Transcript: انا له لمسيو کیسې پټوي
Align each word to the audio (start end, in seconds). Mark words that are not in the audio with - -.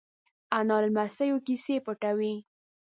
انا 0.57 0.73
له 0.83 0.89
لمسيو 0.93 1.37
کیسې 1.45 1.75
پټوي 1.85 2.35